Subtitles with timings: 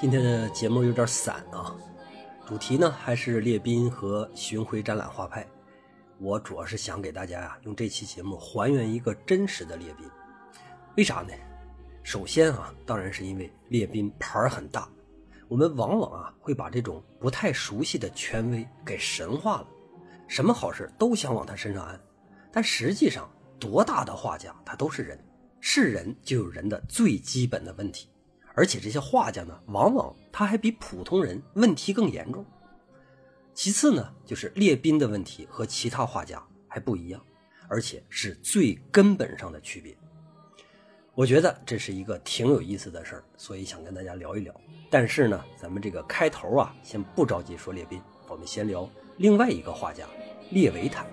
[0.00, 1.76] 今天的节目有点散啊，
[2.46, 5.46] 主题呢还是列宾和巡回展览画派。
[6.18, 10.08] 我主要是想给大家呀，用这期节目还原一个真实的列宾。
[10.96, 11.34] 为啥呢？
[12.02, 14.88] 首先啊，当然是因为列宾牌儿很大，
[15.48, 19.66] 我们往往啊会把这种不太熟悉的权威给神化了，
[20.26, 22.00] 什么好事都想往他身上安。
[22.50, 25.22] 但实际上，多大的画家他都是人，
[25.60, 28.08] 是人就有人的最基本的问题。
[28.60, 32.44] 而且这些画家呢，往往他还比普通人问题更严重。
[33.54, 37.18] 其次呢，就是列宾的问题和其他画家还不一样，
[37.68, 39.96] 而且是最根本上的区别。
[41.14, 44.54] 我觉得这是一个挺有意思的事儿，所以想跟大家聊一聊。
[44.90, 50.04] 但是呢，咱们这个开头啊，先不着急说列宾，我们先聊另外一个画家
[50.50, 51.06] 列维坦。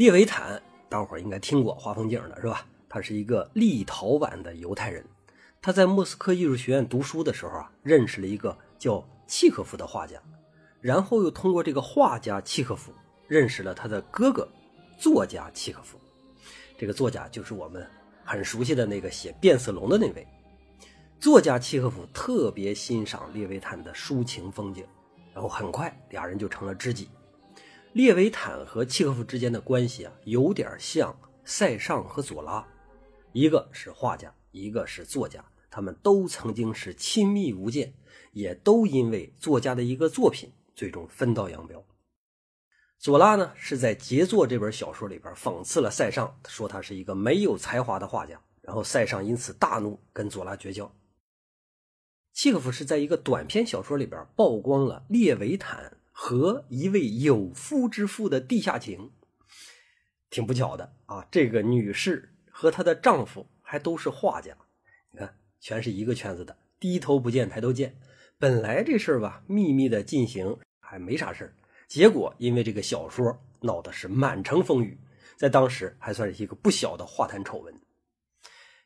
[0.00, 2.64] 列维坦，大伙儿应该听过画风景的是吧？
[2.88, 5.04] 他是一个立陶宛的犹太人。
[5.60, 10.18] 他在莫斯科艺术学院读书的时候啊，认识了一个叫契诃夫的画家，
[10.80, 12.90] 然后又通过这个画家契诃夫
[13.28, 14.48] 认识了他的哥哥，
[14.96, 16.00] 作家契诃夫。
[16.78, 17.86] 这个作家就是我们
[18.24, 20.26] 很熟悉的那个写《变色龙》的那位
[21.18, 24.82] 作家契诃夫，特别欣赏列维坦的抒情风景，
[25.34, 27.10] 然后很快俩人就成了知己。
[27.92, 32.64] 列维坦和契诃夫之间的关系啊，有点像塞尚和左拉，
[33.32, 37.92] 一个是画家，一个是作家，他们都曾经是亲密无间，
[38.32, 41.84] 也都因为作家的一个作品最终分道扬镳。
[42.96, 50.94] 左拉呢是在《杰作》这本小说里边讽刺了塞尚，说他是一个没有才华的画家，然后塞尚因此大怒，跟左拉绝交。
[52.32, 55.96] 契诃夫是在一个短篇小说里边曝光了列维坦。
[56.22, 59.10] 和一位有夫之妇的地下情，
[60.28, 61.26] 挺不巧的啊！
[61.30, 64.54] 这个女士和她的丈夫还都是画家，
[65.12, 67.96] 你看，全是一个圈子的，低头不见抬头见。
[68.38, 71.54] 本来这事儿吧，秘密的进行还没啥事儿，
[71.88, 74.98] 结果因为这个小说闹的是满城风雨，
[75.38, 77.74] 在当时还算是一个不小的画坛丑闻。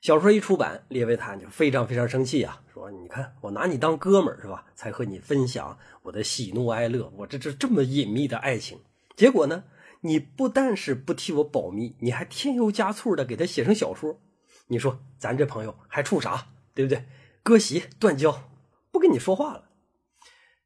[0.04, 4.66] 小说一出版，列维坦就非常非常生气啊，说：“你看，我拿你当哥们儿是吧？
[4.74, 8.78] 才和你分享我的喜怒哀乐，我这这这么隐秘的爱情，
[9.16, 9.64] 结果呢，
[10.02, 14.20] 你不但是不替我保密，你还添油加醋的给他写成小说。
[14.66, 16.48] 你说咱这朋友还处啥？
[16.74, 17.06] 对不对？
[17.42, 18.50] 割席断交，
[18.90, 19.70] 不跟你说话了。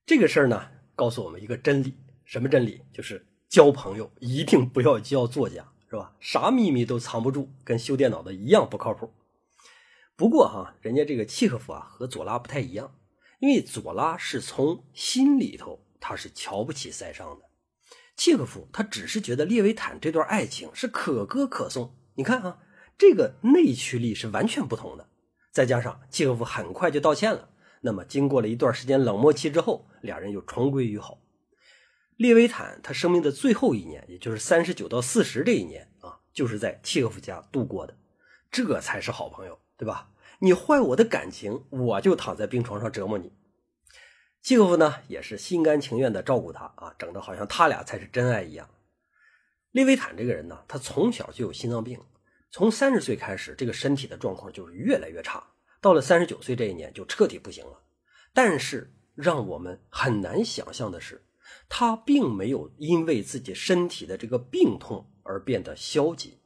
[0.05, 1.95] 这个事儿呢，告诉我们一个真理，
[2.25, 2.83] 什么真理？
[2.93, 6.17] 就是交朋友一定不要交作家，是吧？
[6.19, 9.09] 啥秘密都藏不住，跟修电脑的一样不靠谱。”
[10.19, 12.93] 不过哈，人家这个契诃夫啊和左拉不太一样，
[13.39, 17.45] 因为左拉是从心里头他是瞧不起塞尚的，
[18.17, 21.95] 契诃夫他只是觉得列维坦这段爱情是可歌可颂。
[22.17, 22.59] 你看啊，
[22.99, 25.09] 这个内驱力是完全不同的。
[25.53, 27.51] 再加上契诃夫很快就道歉了，
[27.83, 31.21] 那么经过了一段时间冷漠期之后，俩人又重归于好。
[32.17, 37.97] 列维坦他生命的最后一年，也就是三十九到四十这一年啊，就是在契诃夫家度过的，
[38.51, 39.57] 这才是好朋友。
[39.79, 40.11] 对吧？
[40.41, 43.33] 你坏我的感情，我就躺在病床上折磨你。
[44.43, 48.69] 契诃夫呢，也是心甘情愿的照顾他啊，整的好像他俩才是真爱一样。
[49.71, 52.01] 利维坦这个人呢，他从小就有心脏病，
[52.51, 55.43] 从三十岁开始，这个身体的状况就是越来越差，
[55.81, 57.81] 到了三十九岁这一年就彻底不行了。
[58.33, 61.25] 但是让我们很难想象的是，
[61.69, 66.39] 他并没有因为自己身体的这个病痛而变得消极。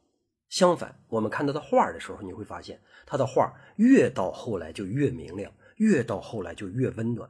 [0.53, 7.27] 相反，我们看他的画的时候，你会发现他的画越到后来就越明亮，越到后来就越温暖。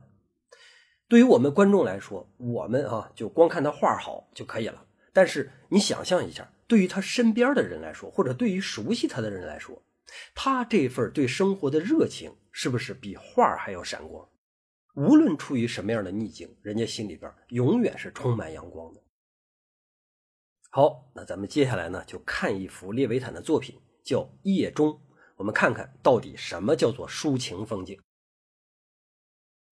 [1.08, 4.86] 对于我们观众来说，我们啊就光看他画好就可以了。
[5.14, 9.82] 但是你想象一下，对于他身边的人来说，或者对于熟悉他的人来说，
[10.36, 14.28] 他这份对生活的热情是不是比画还要闪光？
[14.96, 19.02] 无论处于什么样的逆境，人家心里边永远是充满阳光的。
[20.76, 24.90] 好，那咱们接下来呢，就看一幅列维坦的作品，叫《夜中》。
[25.36, 28.02] 我们看看到底什么叫做抒情风景。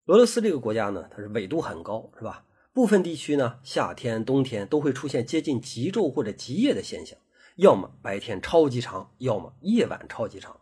[0.06, 2.46] 俄罗斯这个国家呢，它是纬度很高，是吧？
[2.72, 7.18] 部分地区呢，夏天、冬天都会出现接近极昼或者极夜的现象，
[7.56, 10.62] 要么白天超级长，要么夜晚超级长。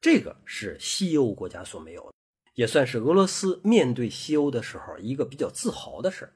[0.00, 2.14] 这个是西欧国家所没有的，
[2.54, 6.32] 也算是俄罗斯面对西欧的时候一个比较自豪的事儿。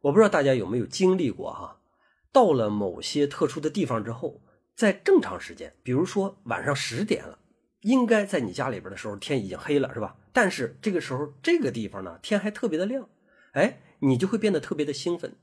[0.00, 1.78] 我不知道大家有没有经历过哈，
[2.32, 4.40] 到了某些特殊的地方之后，
[4.74, 7.38] 在正常时间，比如说晚上十点了，
[7.82, 10.16] 应该在你家里边的时候天已经黑了，是吧？
[10.32, 13.08] 但是这个时候这个地方呢天还特别的亮，
[13.52, 15.36] 哎，你就会变得特别的兴奋。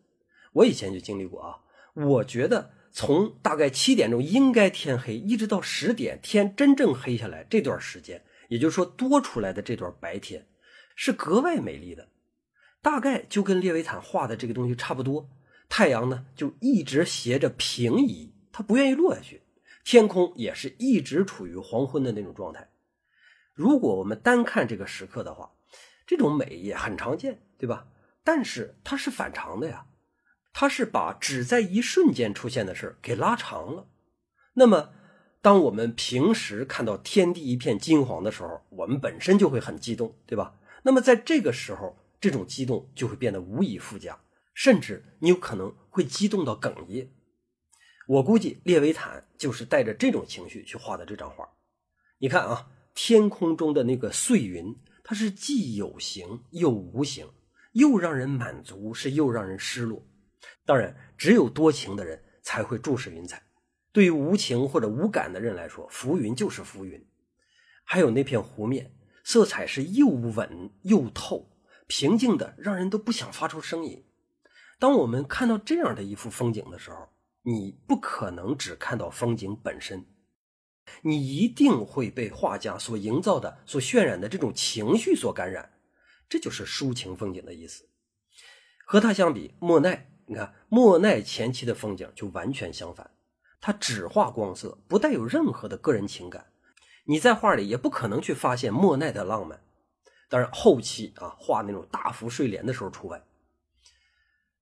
[0.54, 1.60] 我以前就经历过啊，
[1.94, 2.72] 我觉得。
[2.92, 10.48] 从大概七点钟应该天黑，一直到十点天真正黑下来这段时间，也就是说多出来的这段白天，
[10.96, 12.10] 是格外美丽的，
[12.82, 15.30] 大概就跟列维坦画的这个东西差不多。
[15.70, 19.44] 太阳呢就一直斜着平移，它不愿意落下去，
[19.86, 22.70] 天空也是一直处于黄昏的那种状态。
[23.54, 25.52] 如果我们单看这个时刻的话，
[26.06, 27.88] 这种美也很常见，对吧？
[28.24, 29.86] 但是它是反常的呀。
[30.52, 33.88] 它是把只在一瞬间出现的事给拉长了。
[34.54, 34.90] 那么，
[35.42, 40.56] 当我们平时看到天地一片金黄的时候，我们本身就会很激动，对吧？
[40.84, 44.20] 那么在这个时候，这种激动就会变得无以复加，
[44.60, 47.10] 甚至你有可能会激动到哽咽。
[48.10, 51.48] 我估计列维坦就是带着这种情绪去画的这张画。
[52.18, 57.26] 你看啊，天空中的那个碎云，它是既有形又无形，
[57.72, 60.06] 又让人满足，是又让人失落。
[60.66, 63.42] 当然，只有多情的人才会注视云彩。
[63.94, 67.02] 对于无情或者无感的人来说，浮云就是浮云。
[67.86, 71.50] 还有那片湖面，色彩是又稳又透，
[71.88, 74.04] 平静的让人都不想发出声音。
[74.80, 77.10] 当我们看到这样的一幅风景的时候，
[77.44, 80.06] 你不可能只看到风景本身，
[81.02, 85.74] 你一定会被画家所营造的、所渲染的这种情绪所感染。
[86.30, 87.90] 这就是抒情风景的意思。
[88.86, 90.12] 和他相比，莫奈。
[90.28, 93.10] 你看莫奈前期的风景就完全相反，
[93.60, 96.46] 他只画光色，不带有任何的个人情感。
[97.06, 99.64] 你在画里也不可能去发现莫奈的浪漫。
[100.30, 103.24] 当然后期啊画那种大幅睡莲的时候除外。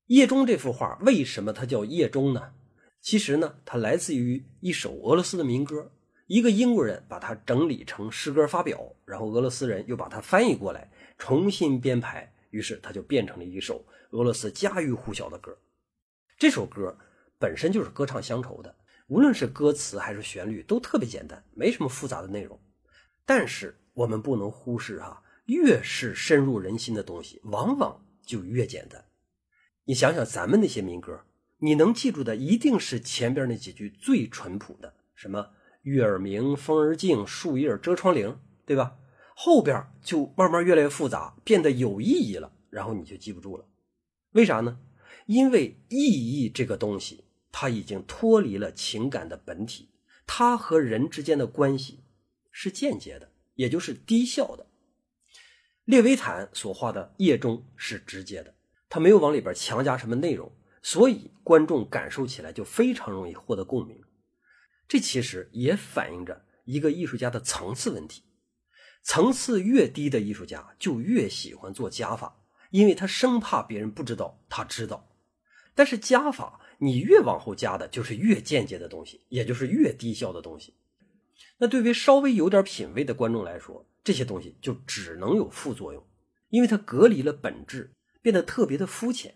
[0.07, 2.54] 夜中这幅画为什么它叫夜中呢？
[3.01, 5.92] 其实呢，它来自于一首俄罗斯的民歌，
[6.27, 13.86] 一个英国人把它整理成诗歌发表，然后俄罗斯人又把它翻译过来，重新编排，于是它就变成了一首。
[14.12, 15.57] 俄罗斯家喻户晓的歌，
[16.39, 16.98] 这首歌
[17.38, 18.74] 本身就是歌唱乡愁的，
[19.07, 22.57] 无论是歌词还是旋律都特别简单，没什么复杂的内容。
[23.25, 29.04] 但是我们不能忽视哈，越是深入人心的东西，往往就越简单。
[29.87, 31.23] 你想想咱们那些民歌，
[31.59, 35.51] 你能记住的一定是前边那几句最淳朴的，什么
[35.83, 38.35] “月儿明，风儿静，树叶遮窗棂”，
[38.67, 38.97] 对吧？
[39.33, 43.65] 后边就慢慢越来越复杂，变得有意义了，然后你就记不住了。
[44.31, 44.77] 为啥呢？
[45.25, 49.87] 因为意义这个东西，它已经脱离了情感的本体，
[50.25, 52.01] 它和人之间的关系
[52.51, 54.65] 是间接的，也就是低效的。
[55.85, 58.53] 列维坦所画的夜中是直接的，
[58.89, 60.51] 他没有往里边强加什么内容，
[60.81, 64.01] 所以观众感受起来就非常容易获得共鸣。
[64.87, 68.23] 这其实也反映着一个艺术家的层次问题，
[69.03, 72.44] 层次越低的艺术家就越喜欢做加法。
[72.69, 75.07] 因为他生怕别人不知道他知道，
[75.73, 80.73] 但是加法你越往后加的就是越间接的东西，也就是越低效的东西。
[81.59, 86.06] 那对于稍微有点品位的观众来说，这些东西就只能有副作用，
[86.49, 87.95] 因为它隔离了本质，
[88.27, 89.33] 变得特别的肤浅。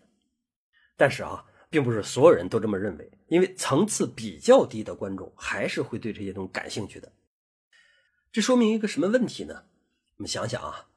[0.97, 7.09] 但是啊，并不是所有人都这么认为，因为层次比较低的观众还是会对这些东西感兴趣的。
[8.33, 9.63] 这说明一个什么问题呢？
[10.17, 10.89] 我们想想啊。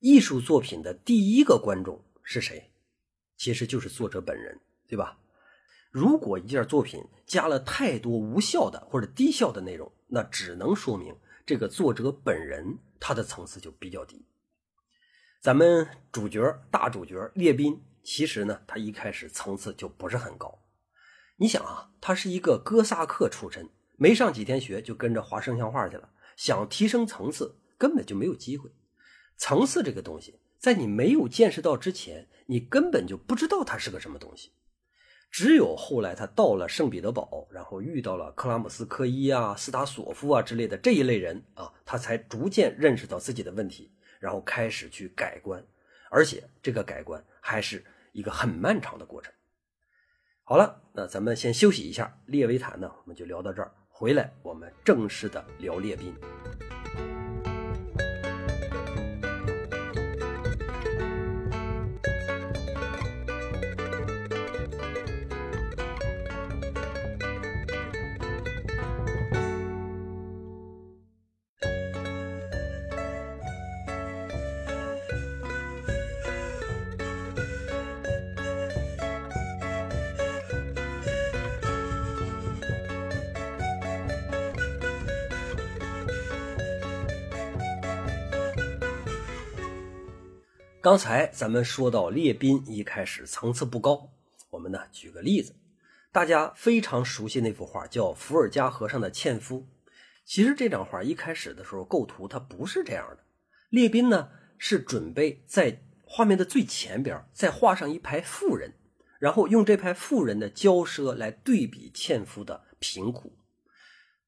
[0.00, 2.70] 艺术作品的第一个观众是谁？
[3.38, 5.18] 其实就是作者本人，对吧？
[5.90, 14.22] 如果一件作品加了太多无效的或者低效的内容，那只能说明这个作者本人他的层次就比较低。
[15.42, 20.62] 咱们主角大主角列宾，其实呢，他一开始层次就不是很高。
[21.34, 28.70] 你想啊，他是一个哥萨克出身，没上几天学就跟着画圣像画去了，想提升层次根本就没有机会。
[29.36, 34.52] 层次这个东西，在你没有见识到之前，你根本就不知道它是个什么东西。
[35.28, 43.90] 只有后来他到了圣彼得堡，然后遇到了克拉姆斯科伊啊、斯塔索夫啊之类的这一类人啊，他才逐渐认识到自己的问题，
[44.22, 45.60] 然后开始去改观。
[46.08, 49.32] 而且这个改观还是一个很漫长的过程。
[50.44, 53.72] 好了，那咱们先休息一下，列维坦呢，我们就聊到这儿。
[53.88, 56.14] 回来我们正式的聊列宾。
[90.82, 94.10] 刚才咱们说到列宾一开始层次不高，
[94.50, 95.54] 我们呢举个例子，
[96.10, 99.60] 大家非常熟悉那幅画叫《伏尔加河上的纤夫》。
[100.24, 103.18] 其实这张画一开始的时候构图它不是这样的，
[103.68, 108.72] 列宾呢是准备在画面的最前边再画上一排富人，
[109.20, 113.38] 然后用这排富人的骄奢来对比纤夫的贫苦。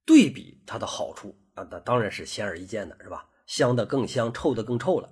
[0.04, 3.28] 对比它的好处啊，那当然是显而易见的，是吧？
[3.44, 5.10] 香的更香，臭的更臭了。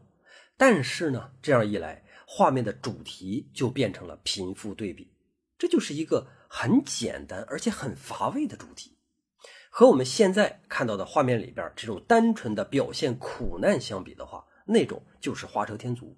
[0.65, 5.13] 但是呢，这样一来，画面的主题就变成了贫富对比，
[5.59, 8.97] 这就是一个很简单而且很乏味的主题。
[9.73, 16.17] 和我们现在看到的画面里边这种单纯的表现苦难相比的话，那种就是画蛇添足。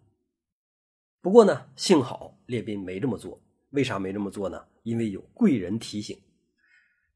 [1.22, 3.42] 不过呢，幸好列宾没这么做。
[3.70, 4.62] 为啥没这么做呢？
[4.82, 6.20] 因为有贵人提醒。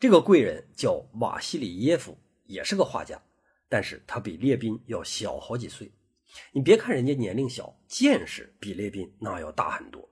[0.00, 2.16] 这个贵人叫瓦西里耶夫，
[2.46, 3.22] 也是个画家，
[3.68, 5.92] 但是他比列宾要小好几岁。
[6.52, 10.08] 你别看人家年龄小，见识比列宾那要大很多。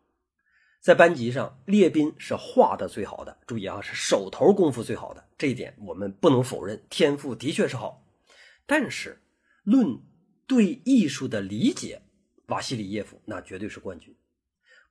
[0.80, 8.06] 在班级上，列宾是画的最好的，注意啊，是手头功夫最好的，这一点我们不能否认，天赋的确是好。
[8.66, 9.20] 但是
[9.64, 10.00] 论
[10.46, 12.02] 对艺术的理解，
[12.46, 14.14] 瓦西里耶夫那绝对是冠军。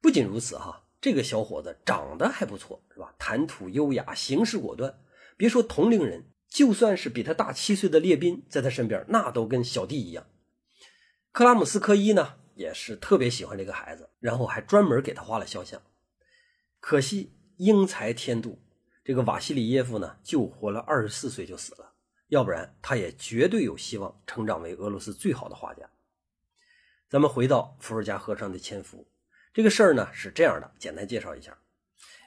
[0.02, 0.82] 不仅如此哈。
[1.02, 3.14] 这个小伙子长得还不错，是吧？
[3.20, 4.98] 谈吐优雅，行事果断。
[5.38, 10.26] 别说同龄人，就算是比他大七岁的列宾，在他身边那都跟小弟一样。
[11.36, 15.82] 克拉姆斯科伊呢，也是特别喜欢这个孩子，然后还专门给他画了肖像。
[16.80, 18.58] 可惜英才天妒，
[19.04, 21.92] 这个瓦西里耶夫呢，就活了二十四岁就死了，
[22.30, 25.90] 要不然他也绝对有希望成长为俄罗斯最好的画家。
[27.10, 29.06] 咱们回到伏尔加河上的纤夫。
[29.54, 31.58] 这个事儿呢是这样的，简单介绍一下。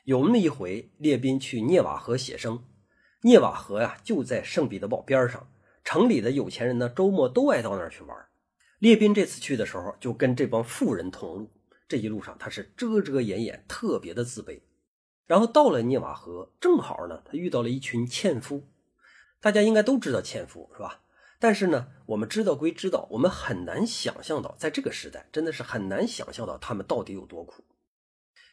[0.04, 2.62] 有那么一回，列宾去涅瓦河写生，
[3.22, 5.50] 涅瓦河呀就在圣彼得堡边上，
[5.82, 8.27] 城里的有钱人呢周末都爱到那儿去玩。
[8.78, 11.50] 列宾这次去的时候，就跟这帮富人同路。
[11.88, 14.60] 这一路上他是遮遮掩掩，特别的自卑。
[15.26, 18.68] 然后到了涅瓦河，正好呢他遇到了一群纤夫，
[19.40, 21.02] 大家应该都知道纤夫是吧？
[21.40, 27.64] 但是呢，我们知道归知道，我们很难想象到，在这个时代，真的是很难想象到他们到底有多苦。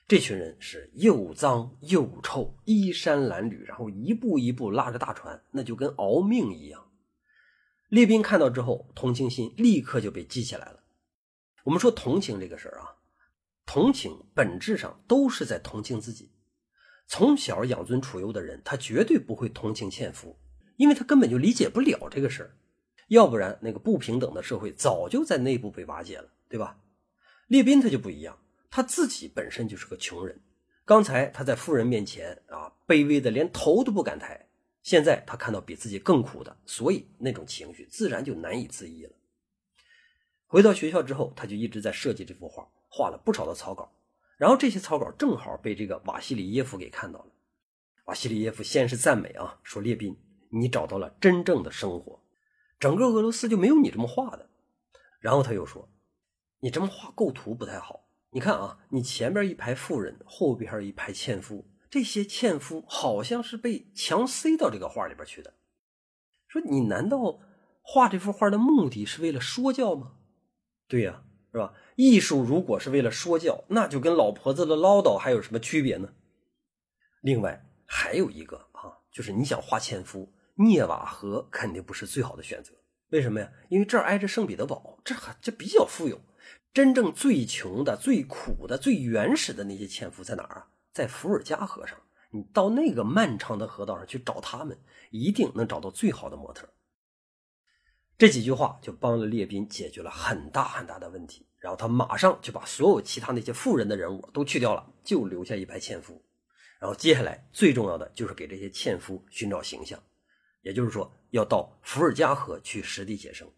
[0.08, 6.85] 这群人是又脏又臭，衣衫褴褛，然后一步一步拉着大船，那就跟熬命一样。
[7.90, 10.80] 列宾看到之后，同情心立刻就被激起来了。
[11.64, 12.96] 我们说同情这个事儿啊，
[13.66, 16.32] 同情本质上都是在同情自己。
[17.08, 20.40] 从小养尊处优的人，他绝对不会同情纤夫，
[20.78, 22.58] 因为他根本就理解不了这个事儿。
[23.10, 26.80] 要不然，那个不平等的社会早就在内部被瓦解了，对吧？
[27.48, 28.40] 列宾他就不一样，
[28.72, 30.42] 他自己本身就是个穷人。
[30.84, 34.45] 刚才他在富人面前啊，卑微的连头都不敢抬。
[34.86, 39.12] 现在他看到比自己更苦的，所以那种情绪自然就难以自抑了。
[40.46, 43.92] 回到学校之后，他就一直在设计这幅画，画了不少的草稿。
[44.38, 47.32] 然后这些草稿正好被这个瓦西里耶夫给看到了。
[48.04, 50.16] 瓦西里耶夫先是赞美啊，说列宾，
[50.50, 52.22] 你找到了真正的生活。
[52.80, 54.48] 整个俄罗斯就没有你这么画的，
[55.20, 55.90] 然后他又说
[56.62, 58.08] ：“你这么画构图不太好。
[58.30, 61.66] 你看啊，你前边一排富人，后边一排纤夫，
[61.96, 65.54] 这些纤夫好像是被强塞到这个画里边去的。
[66.46, 67.40] 说你难道
[67.82, 70.12] 画这幅画的目的是为了说教吗？
[70.90, 71.24] 对呀，
[71.54, 71.74] 是吧？
[71.96, 76.14] 艺术如果是为了说教，那就跟老婆子的唠叨还有什么区别呢？
[77.22, 82.74] 另外还有一个啊，就是你想画纤夫。”涅瓦河肯定不是最好的选择，
[83.12, 83.50] 为什么呀？
[83.70, 86.20] 因为这儿挨着圣彼得堡，这还这比较富有。
[86.74, 90.68] 真正最穷的、最苦的、最原始的那些纤夫在哪儿啊？
[90.96, 91.98] 在伏尔加河上。
[92.32, 94.78] 你到那个漫长的河道上去找他们，
[95.12, 96.70] 一定能找到最好的模特。
[98.18, 101.46] 这几句话就帮了列宾解决了很大很大的问题。
[101.60, 106.24] 然后他马上就把所有其他那些富人的人物都去掉了，就留下一排纤夫。
[106.80, 110.02] 然后接下来最重要的就是给这些纤夫寻找形象。
[110.62, 113.50] 也就是说，要到伏尔加河去实地写生。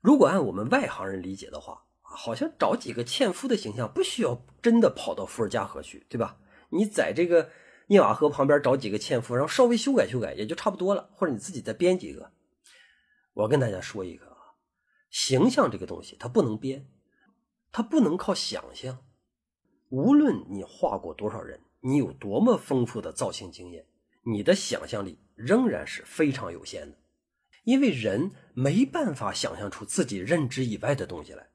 [0.00, 1.85] 如果按我们外行人理解的话，
[2.16, 6.38] 好像找几个纤夫的形象不需要真的跑到伏尔加河去，对吧？
[6.70, 7.50] 你在这个
[7.88, 11.10] 涅瓦河旁边找几个纤夫，然后稍微修改修改，也就差不多了。
[11.12, 12.32] 或者你自己再编几个。
[13.34, 14.56] 我跟大家说一个啊，
[15.10, 16.88] 形象这个东西它不能编，
[17.70, 18.98] 它不能靠想象。
[19.90, 23.86] 无论你画过多少人，你有多么丰富的造型经验。
[24.28, 26.98] 你的想象力仍然是非常有限的，
[27.62, 31.48] 因为人没办法想象出自己认知以外的东西来，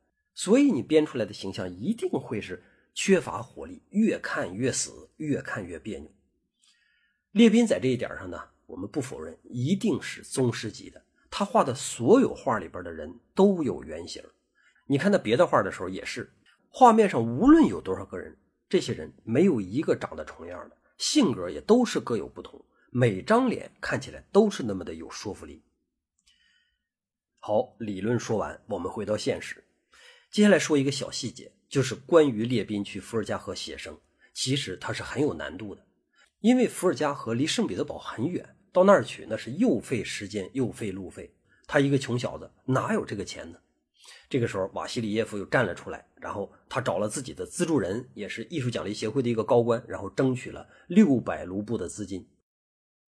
[0.44, 2.64] 所以你编出来的形象一定会是
[2.96, 6.12] 缺乏活力，越看越死，越看越别扭。
[7.30, 11.00] 列宾在这一点上呢，我们不否认，一定是宗师级的。
[11.30, 14.24] 他画的所有画里边的人都有原型，
[14.88, 16.34] 你看他别的画的时候也是，
[16.70, 18.36] 画面上无论有多少个人，
[18.68, 25.62] 这些人没有一个长得重样的，性格也都是各有不同，每张脸看起来都是那么的有说服力。
[27.38, 29.64] 好，理论说完，我们回到现实，
[30.32, 34.00] 接下来说一个小细节，就是关于列宾去伏尔加河写生，
[34.34, 35.86] 其实他是很有难度的，
[36.40, 38.56] 因为伏尔加河离圣彼得堡很远。
[38.72, 41.30] 到那儿去，那是又费时间又费路费。
[41.68, 43.60] 他一个穷小子，哪有这个钱呢？
[44.30, 52.26] 这个时候，瓦西里耶夫又站了出来，然后他找了自己的资助人，也是艺术奖励协会的一个高官，然后争取了六百卢布的资金。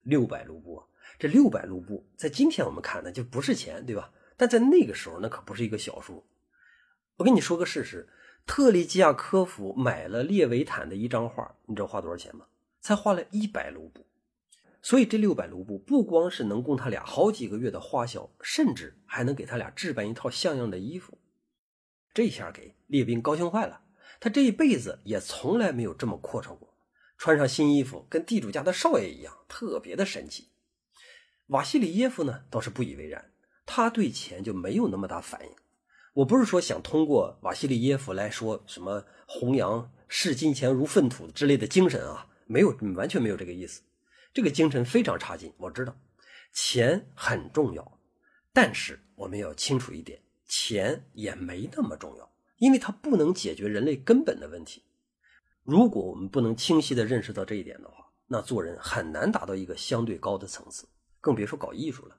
[0.03, 0.83] 六百卢布，
[1.21, 4.11] 这六百卢布在今天我们看呢就不是钱，对吧？
[4.37, 6.25] 但在那个时候，那可不是一个小数。
[7.23, 8.09] 我跟你说个事实：
[8.47, 12.47] 特里基亚科夫买了列维坦的一张画，你知道花多少钱吗？
[12.81, 14.05] 才花了一百卢布。
[14.83, 21.17] 所以这六百卢布不光是能供他俩好几个月的花销，甚至还能给他俩置办一套像样的衣服。
[22.13, 23.83] 这下给列宾高兴坏了，
[24.19, 26.75] 他这一辈子也从来没有这么阔绰过，
[27.17, 30.49] 穿上新衣服跟地主家的少爷一样，特别的神气。
[31.47, 33.31] 瓦西里耶夫呢倒是不以为然，
[33.65, 35.55] 他对钱就没有那么大反应。
[36.15, 43.81] 我不是说想通过瓦西里耶夫来说什么弘扬视金钱如粪土之类的精神啊，没有，完全没有这个意思。
[44.35, 45.97] 这个精神非常差劲，我知道，
[46.53, 47.99] 钱很重要，
[48.53, 54.83] 但是我们要清楚一点，钱也没那么重要，因为它不能解决人类根本的问题。
[55.63, 60.87] 如果我们不能清晰的认识到这一点的话，那做人很难达到一个相对高的层次，
[61.21, 62.17] 更别说搞艺术了。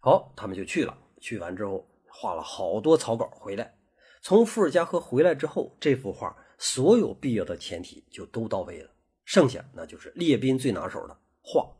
[0.00, 3.78] 好，他们就去了，去完之后画了好多草稿回来。
[4.22, 8.90] 从伏尔加河回来之后，这幅画所有必要的前提就都到位了。
[9.24, 11.70] 剩下那就是列宾最拿手的画。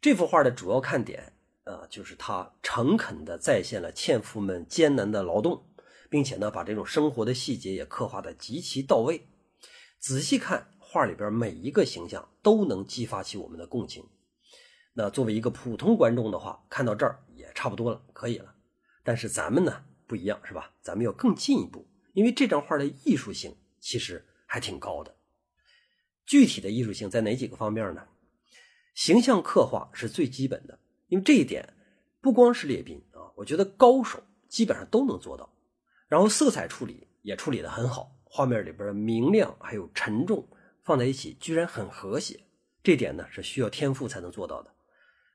[0.00, 1.32] 这幅画的主要看点，
[1.64, 5.64] 呃，就是他诚恳地再现了纤夫们艰难的劳动，
[6.10, 9.28] 并且呢，把这种生活的细节也刻画得极其到位。
[10.00, 14.04] 仔细看画里边每一个形象，都能激发起我们的共情。
[14.94, 18.51] 那作为一个普通观众的话，看到这儿也差不多了，可以了。
[19.02, 20.72] 但是咱们呢不一样，是吧？
[20.80, 25.14] 咱们要更进一步，因为这张画的艺术性其实还挺高的。
[26.24, 28.06] 具体的艺术性在哪几个方面呢？
[28.94, 31.74] 形象刻画是最基本的，因为这一点
[32.20, 35.52] 不光是列宾啊，我觉得高手基本上都能做到。
[36.08, 40.46] 然后色彩处理也处理的很好，画面里边的明亮还有沉重
[40.82, 42.38] 放在一起，居然很和谐。
[42.82, 44.70] 这点呢是需要天赋才能做到的。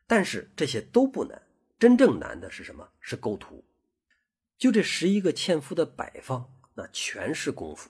[0.05, 1.41] 但是这些都不难，
[1.79, 2.89] 真正难的是什么？
[2.99, 3.65] 是构图。
[4.57, 7.89] 就这十一个纤夫的摆放，那全是功夫。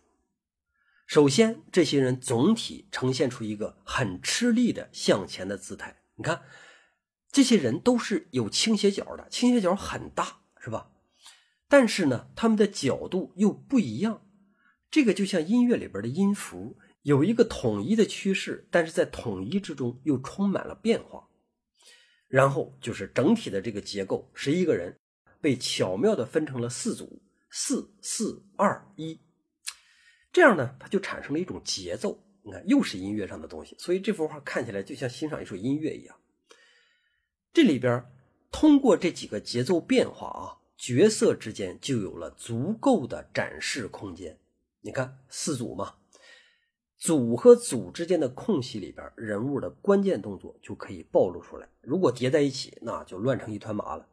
[1.05, 6.01] 首先，这些人总体呈现出一个很吃力的向前的姿态。
[6.15, 6.41] 你看，
[7.31, 10.91] 这些人都是有倾斜角的，倾斜角很大，是吧？
[11.69, 14.21] 但是呢，他们的角度又不一样。
[14.91, 21.26] 这个就像音乐里边的音符，有一个统一的趋势，但是在统一之中又充满了变化。
[22.27, 24.97] 然后就是整体的这个结构，十一个人
[25.39, 29.19] 被巧妙的分成了四组，四四二一。
[30.31, 32.23] 这样呢，它就产生了一种节奏。
[32.43, 36.15] 你看，又是音乐上的东西，所以这幅画看起来就像欣赏一首音乐一样。
[37.51, 38.05] 这里边
[38.51, 44.37] 通过这几个节奏变化啊，角色之间就有了足够的展示空间。
[44.79, 45.95] 你看，四组嘛，
[46.97, 51.69] 组和组之间的空隙里边，人物的关键动作就可以暴露出来。
[51.81, 54.09] 如果叠在一起，那就乱成一团麻了。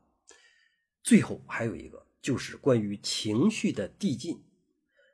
[1.03, 4.45] 最后还有一个，就是关于情绪的递进。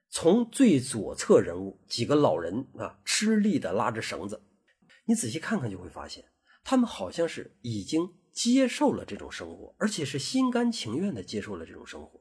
[0.09, 4.43] 从最左侧人物几个老人啊，吃力的拉着绳子，
[5.05, 6.25] 你仔细看看就会发现，
[6.65, 12.21] 他们好像是已经接受了这种生活，而且是心甘情愿的接受了这种生活。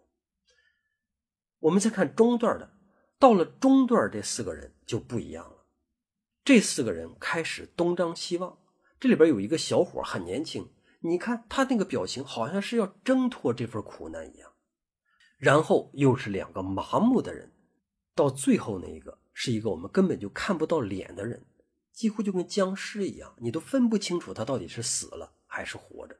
[1.62, 2.72] 我们再看中段的，
[3.18, 5.66] 到了中段这四个人就不一样了，
[6.44, 8.58] 这四个人开始东张西望，
[9.00, 10.68] 这里边有一个小伙很年轻，
[11.02, 14.52] 你看他那个表情好像是要挣脱这份苦难一样，
[15.38, 17.54] 然后又是两个麻木的人。
[18.16, 21.46] 到最后那一个是一个我们根本就看不到脸的人，
[21.92, 26.18] 几乎就跟僵尸一样，你都分不清楚他到底是死了还是活着。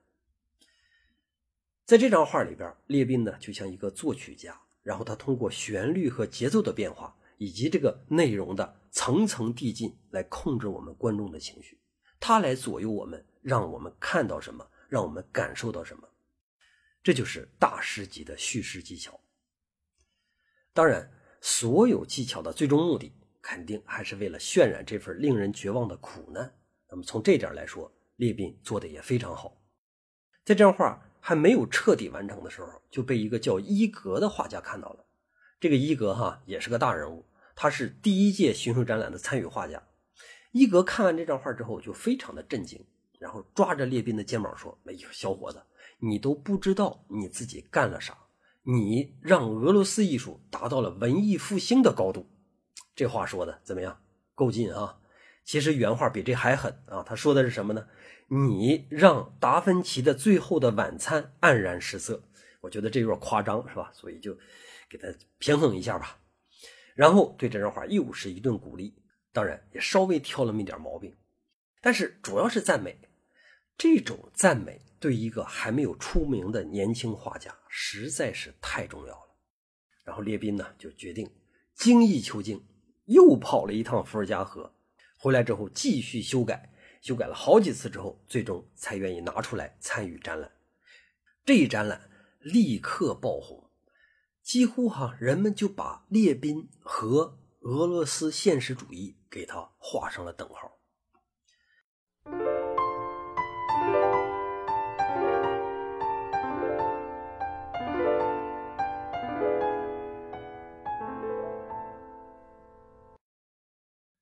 [1.86, 11.82] 在这张画里边，列宾呢就像一个作曲家，然后他通过旋律和节奏的变化，以及这个内容的层层递进来控制我们观众的情绪，
[12.20, 16.08] 他来左右我们，让我们看到什么，让我们感受到什么，
[17.02, 19.20] 这就是大师级的叙事技巧。
[20.72, 21.12] 当然。
[21.42, 26.54] 所有技巧的最终目的，肯定还是为了渲染这份令人绝望的苦难。
[26.90, 29.58] 那么从这点来说，列宾做的也非常好。
[30.44, 35.06] 在这张画还没有彻底完成的时候，就被一个叫伊格的画家看到了。
[35.62, 37.26] 这个伊格哈也是个大人物，
[37.62, 39.84] 他是第一届巡回展览的参与画家。
[40.54, 42.82] 伊格看完这张画之后，就非常的震惊，
[43.20, 45.62] 然后抓着列宾的肩膀说：“哎呦，小伙子，
[45.98, 48.18] 你都不知道你自己干了啥，
[48.64, 52.30] 你让俄罗斯艺术达到了文艺复兴的高度。”
[52.96, 54.02] 这话说的怎么样？
[54.34, 54.98] 够劲啊！
[55.44, 57.04] 其实原话比这还狠啊！
[57.06, 57.86] 他说的是什么呢？
[58.30, 62.24] 你让达芬奇的《最后的晚餐》黯然失色。
[62.62, 63.92] 我觉得这有点夸张，是吧？
[63.94, 64.34] 所以就
[64.90, 66.18] 给他平衡一下吧。
[67.00, 68.94] 然后对这张画又是一顿鼓励。
[69.32, 71.16] 当然也稍微挑了那么一点毛病，
[71.82, 73.00] 但是主要是赞美。
[73.78, 79.38] 这种赞美对一个还没有出名的年轻画家实在是太重要了。
[80.04, 81.32] 然后列宾呢就决定
[81.74, 82.62] 精益求精，
[83.06, 84.76] 又跑了一趟伏尔加河，
[85.18, 90.52] 回来之后继续修改，修改了好几次之后，最终才愿意拿出来参与展览。
[91.46, 92.10] 这一展览
[92.40, 93.69] 立刻爆红，
[94.50, 99.16] 几乎哈人们就把列宾和俄罗斯现实主义。
[99.30, 100.76] 给他画上了等号。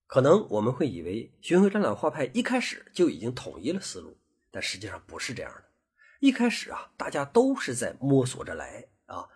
[0.07, 4.17] 可能我们会以为巡回展览画派一开始就已经统一了思路，
[4.51, 5.63] 但实际上不是这样的。
[6.19, 9.29] 一开始啊，大家都是在摸索着来啊，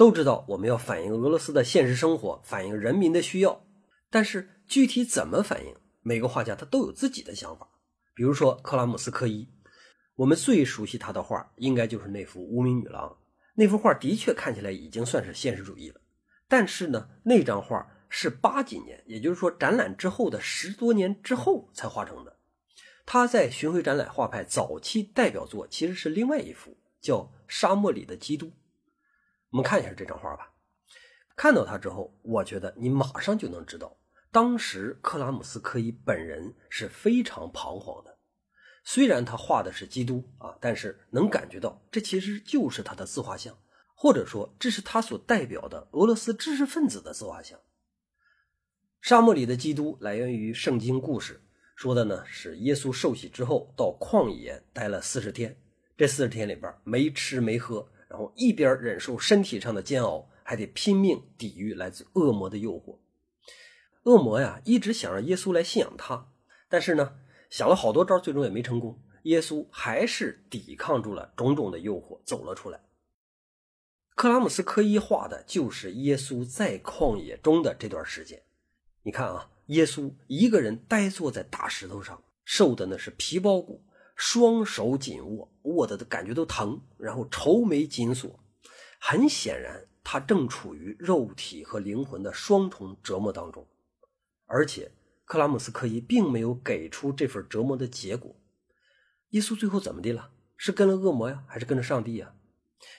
[0.00, 3.66] 都知道我们要反映俄罗斯的现实生活，反映人民的需要，
[4.08, 4.48] 但是。
[4.66, 5.74] 具体怎么反映？
[6.00, 7.68] 每个画家他都有自己的想法。
[8.14, 9.46] 比如说克拉姆斯科伊，
[10.14, 13.08] 我们最熟悉他的画，应该就是那幅《无名女郎》。
[13.56, 16.00] 那幅画的确看起来已经算是现实主义了，
[16.48, 22.38] 但是呢，那张画是八几年，也就是说展览之后的十多年之后才画成的。
[23.04, 27.16] 他在巡回展览画派早期代表作其实是另外一幅，叫
[27.48, 28.46] 《沙漠里的基督》。
[29.50, 30.52] 我们看一下这张画吧。
[31.36, 33.96] 看到它之后，我觉得你马上就能知道。
[34.32, 38.18] 当时克拉姆斯科伊本人是非常彷徨的，
[38.84, 43.58] 虽然他画的是基督啊，但是能感觉到这其实就是他的自画像，
[43.94, 47.58] 或者说这是他所代表的俄罗斯知识分子的自画像。
[49.00, 51.42] 沙漠里的基督来源于圣经故事，
[51.74, 55.60] 说的呢是耶稣受洗之后到旷野待了四十天，
[55.96, 62.98] 这四十天里边没吃没喝，然后一边忍受身体上的煎熬，还得拼命抵御来自恶魔的诱惑。
[64.02, 66.32] 恶魔呀，一直想让耶稣来信仰他，
[66.68, 67.12] 但是呢，
[67.48, 69.00] 想了好多招，最终也没成功。
[69.22, 72.80] 耶稣还是抵抗住了种种的诱惑，走了出来。
[74.16, 78.42] 克拉姆斯科伊画的就是耶稣在旷野中的这段时间。
[79.02, 83.84] 你看啊，耶稣一个人呆坐在大石头上，受的呢是皮包骨，
[84.22, 88.38] 双手紧握，握的的感觉都疼，然后愁眉紧锁。
[88.98, 93.66] 很显然，他正处于肉体和灵魂的双重折磨当中。
[94.44, 94.92] 而且，
[95.24, 98.36] 克拉姆斯科伊并没有给出这份折磨的结果。
[99.30, 100.30] 耶稣最后怎么的了？
[100.54, 102.34] 是跟了恶魔呀，还是跟着上帝呀？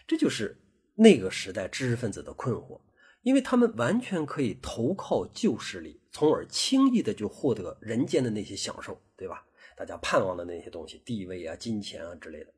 [0.07, 0.59] 这就是
[0.95, 2.81] 那个时代知识分子的困惑，
[3.21, 9.45] 因为他们完全可以投靠旧势力，从而轻易的就获得人间的那些享受，对吧？
[9.81, 12.53] 大家盼望的那些东西，地位啊、金钱啊之类的。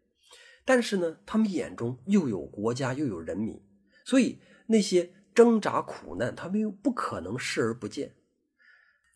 [0.66, 3.64] 但是呢，他们眼中又有国家，又有人民，
[4.04, 8.14] 所以那些挣扎苦难，他们又不可能视而不见。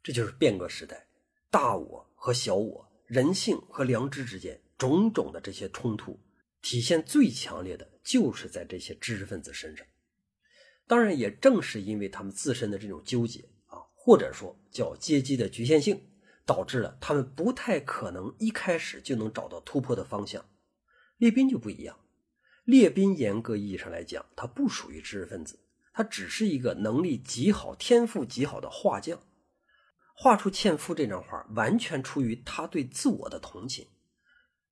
[0.01, 1.05] 这就是变革时代，
[1.51, 6.17] 大我和小我，人性和良知之间种种的这些冲突，
[6.61, 9.85] 体现最强烈的就是在这些知识分子身上。
[10.87, 15.99] 当然，也正是因为他们自身的这种纠结啊，或者说叫阶级的局限性，
[16.47, 20.43] 导致了他们不太可能一开始就能找到突破的方向。
[21.17, 21.99] 列宾就不一样，
[22.63, 25.59] 列宾严格意义上来讲，他不属于知识分子，
[25.93, 29.19] 他只是一个能力极好、天赋极好的画匠。
[30.15, 33.85] 画出《纤夫》这张画，完全出于他对自我的同情。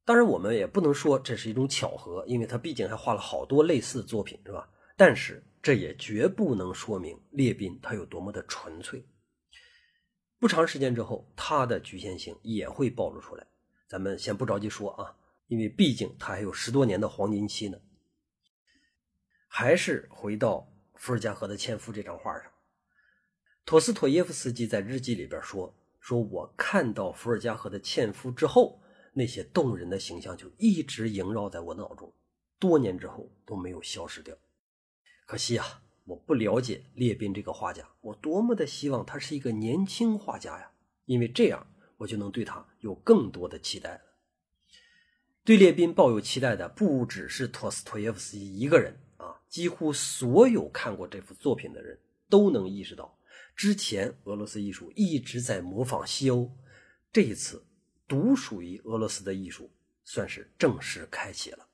[0.03, 4.69] 当然，我们也不能说这是一种巧合，因为他毕竟还画了好多类似的作品，是吧？
[4.95, 9.05] 但是这也绝不能说明列宾他有多么的纯粹。
[10.39, 13.47] 不长时间之后，他的局限性也会暴露出来。
[13.87, 15.15] 咱们先不着急说啊，
[15.47, 17.77] 因为毕竟他还有十多年的黄金期呢。
[19.47, 22.51] 还是回到伏尔加河的《纤夫》这张画上。
[23.63, 28.81] 托斯托耶夫斯基在日记里边说：“说我看到伏尔加河的纤夫之后，
[29.13, 32.13] 那些动人的形象就一直萦绕在我脑中，
[32.59, 34.35] 多年之后都没有消失掉。
[35.25, 40.71] 可惜啊，我不了解列宾这个画家，我多么的希望他是一个年轻画家呀，
[41.05, 44.01] 因为这样我就能对他有更多的期待了。
[45.43, 53.17] 对列宾抱有期待的不只是托斯托耶夫斯基一个人啊，几乎所有看过这幅作品的人都能意识到，
[53.55, 56.51] 之前俄罗斯艺术一直在模仿西欧，
[57.11, 57.65] 这一次
[58.07, 59.71] 独属于俄罗斯的艺术
[60.03, 61.67] 算是正式开启了。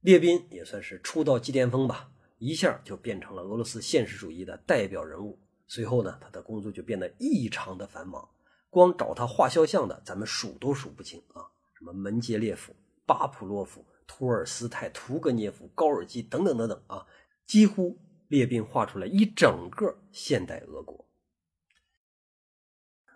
[0.00, 5.38] 列宾也算是出道即巅峰吧，一下就变成了俄罗斯现实主义的代表人物。
[5.66, 8.28] 随后呢，他的工作就变得异常的繁忙，
[8.70, 11.42] 光找他画肖像的，咱们数都数不清啊。
[11.74, 17.06] 什么门捷列夫、巴甫洛夫、托尔斯泰、屠格涅夫、高尔基等等等等啊，
[17.46, 21.06] 几乎列宾画出来一整个现代俄国。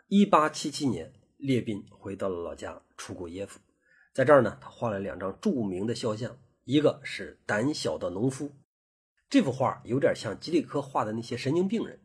[0.09, 3.61] 一八七七年，列宾回到了老家楚古耶夫，
[4.13, 8.51] 在这儿呢，他画了两张著名的肖像，一个是胆小的农夫，
[9.31, 12.01] 这幅画有点像吉利科画的那些神经病人，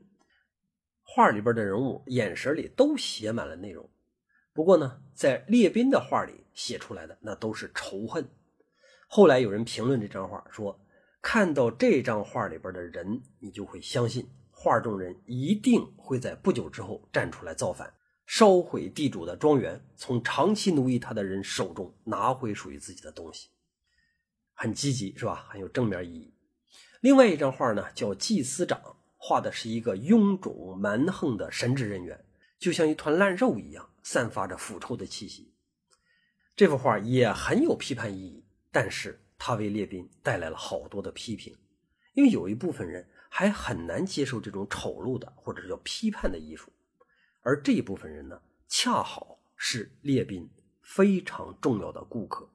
[1.02, 3.90] 画里边的人物眼神里都写满了内容。
[4.54, 8.30] 不过呢，在列宾的画里写出来的那都是仇恨。
[9.08, 10.80] 后来有人评论这张画说
[11.20, 17.92] ：“看到这张画里边的人，你就会相信画中人一定会在不久之后站出来造反，
[18.28, 23.50] 烧毁地主的庄园，从长期奴役他的人手中拿回属于自己的东西。”
[24.54, 25.48] 很积极是吧？
[25.50, 26.35] 很有正面意义。
[27.06, 28.80] 另外一张画呢，叫《祭司长》，
[29.16, 32.26] 画的是一个臃肿蛮横的神职人员。
[32.58, 35.54] 就像一团烂肉一样，散发着腐臭的气息。
[36.56, 41.56] 这幅画也很有批判意义，但是它为列宾带来了好多的批评，
[42.16, 46.72] 因为有一部分人还很难接受这种丑陋的或者叫批判的艺术，
[47.42, 50.50] 而这一部分人呢，恰好是列宾
[50.82, 52.50] 非常重要的顾客。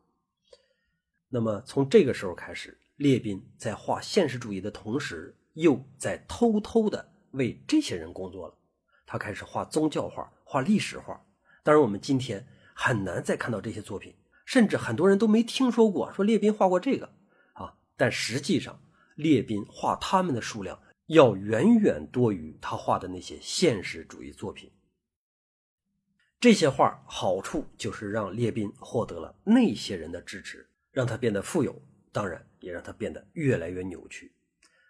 [1.28, 8.54] 那么从这个时候开始，列宾在画现实主义的同时，又在偷偷的为这些人工作了。
[9.06, 11.18] 他开始画宗教画，画历史画。
[11.62, 17.10] 当然，我们今天很难再看到这些作品，甚至很多人都没听说过，说列宾画过这个
[17.54, 17.74] 啊。
[17.96, 18.78] 但实际上，
[19.14, 24.70] 列宾画他们的数量要远远多于他画的那些现实主义作品。
[26.38, 31.80] 这些画好处就是让列宾获得了那些人的支持，让他变得富有，
[32.12, 34.32] 当然也让他变得越来越扭曲，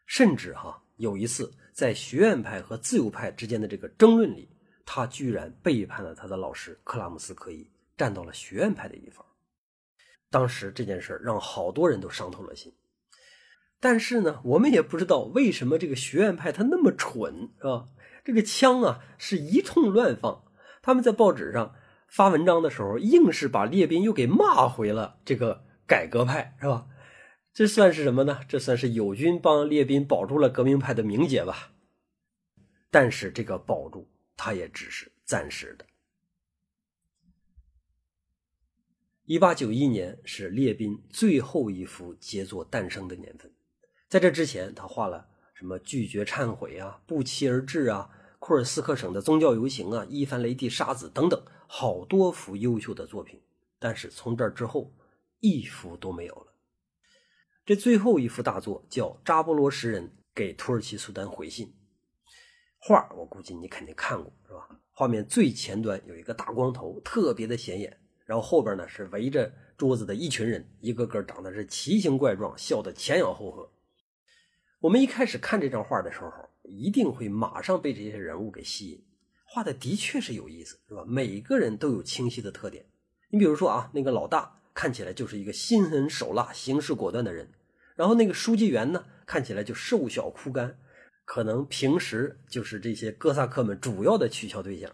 [0.06, 0.82] 甚至哈。
[0.96, 4.50] 有一次，在学院派和自由派之间的这个争论里，
[4.84, 9.24] 他居然背叛了他的老师克拉姆斯科伊，站到了学院派的一方。
[10.28, 12.74] 当时这件事让好多人都伤透了心。
[13.80, 17.86] 但是呢，我们也不知道为什么这个学院派他那么蠢，是吧？
[18.22, 20.44] 这个枪啊是一通乱放。
[20.82, 21.74] 他们在报纸上
[22.06, 26.88] 发文章的时候，硬是把列宾又给骂回了这个改革派，是吧？
[27.52, 28.40] 这算是什么呢？
[28.48, 31.72] 这算是友军帮列宾保住了革命派的名节吧。
[32.90, 35.84] 但是这个保住，他也只是暂时的。
[39.24, 43.52] 一八九一年是列宾最后一幅杰作诞生的年份，
[44.08, 48.10] 在这之前，他画了什么拒绝忏悔啊、不期而至啊、
[48.40, 53.40] 库尔斯克省的宗教游行啊、伊凡雷帝杀子等等，好多幅优秀的作品。
[53.78, 54.92] 但是从这之后，
[55.38, 56.49] 一幅都没有了。
[57.70, 61.68] 这最后一幅大作叫《扎波罗什人给土耳其苏丹回信》，
[62.80, 64.80] 画我估计你肯定看过是吧？
[64.90, 73.70] 画面最前端有一个大光头，特别的显眼，然后后边呢是围着桌子的一群人，一个个长得是奇形怪状，笑得前仰后合。
[74.80, 76.32] 我们一开始看这张画的时候，
[76.64, 79.04] 一定会马上被这些人物给吸引，
[79.44, 81.04] 画的的确是有意思，是吧？
[81.06, 82.84] 每个人都有清晰的特点。
[83.30, 87.48] 你比如说啊，那个老大看起来就是一个心狠手辣、行事果断的人。
[88.00, 90.78] 然后那个书记员呢，看起来就瘦小枯干，
[91.26, 94.90] 可能平时就是这些哥萨克们主要的取笑对象。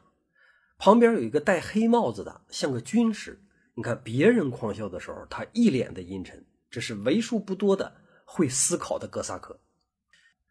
[0.76, 3.40] 旁边有一个戴黑帽子的，像个军师。
[3.74, 6.44] 你看别人狂笑的时候，他一脸的阴沉。
[6.68, 9.60] 这是为数不多的会思考的哥萨克。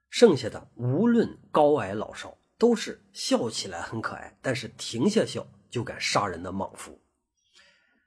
[0.09, 6.97] 剩下的无论高矮老少，都是笑起来很可爱，但是停下笑就敢杀人的莽夫。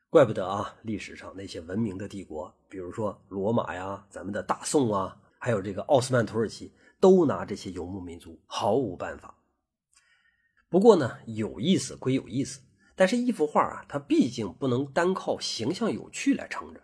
[0.09, 0.75] 怪不得啊！
[0.81, 9.35] 历史上那些文明的帝国，比如说罗马呀、咱们的大宋啊，还有这个奥斯曼土耳其，都拿这些游牧民族毫无办法。
[10.69, 12.61] 不过呢，有意思归有意思，
[12.95, 16.83] 但是一幅画啊，它毕竟不能单靠形象有趣来撑着。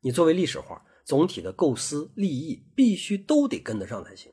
[0.00, 4.32] 你作为历史画，总体的构思、立意必须都得跟得上才行。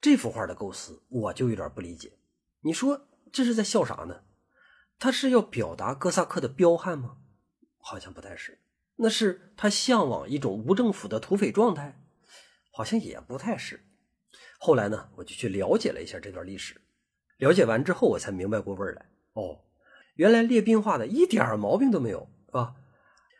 [0.00, 2.12] 这幅画的构思，我就有点不理解。
[2.60, 4.22] 你说这是在笑啥呢？
[4.98, 7.18] 他是要表达哥萨克的彪悍吗？
[7.78, 8.58] 好像不太是，
[9.00, 12.00] 那是他向往一种无政府的土匪状态，
[12.72, 13.80] 好像也不太是。
[14.58, 16.80] 后来呢，我就去了解了一下这段历史，
[17.36, 19.06] 了解完之后，我才明白过味儿来。
[19.34, 19.60] 哦，
[20.16, 22.74] 原来列宾画的一点毛病都没有，是吧？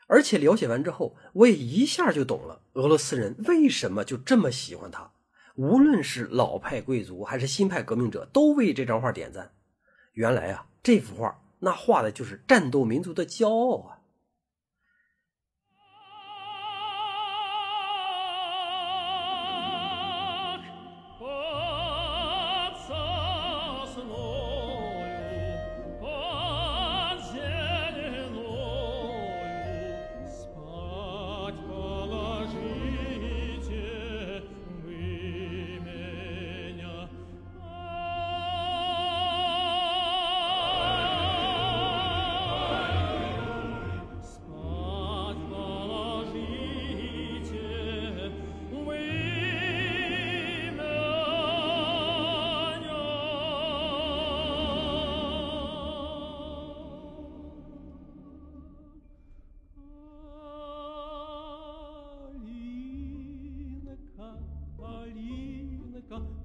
[0.07, 5.11] 而且了解完之后，我也一下就懂了俄罗斯人为什么就这么喜欢他。
[5.57, 9.53] 无论是老派贵族还是新派革命者，都为这张画点赞。
[10.12, 13.98] 原来啊，这幅画那画的就是战斗民族的骄傲啊。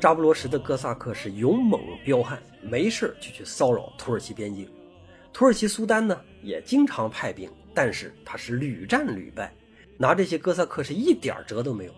[0.00, 4.70] 扎布罗什的哥萨克是勇猛彪悍，没事就去骚扰土耳其边境。
[5.32, 9.52] 土耳其苏丹呢也经常派兵，但是他是屡战屡败，
[9.96, 11.92] 拿这些哥萨克是一点辙都没有。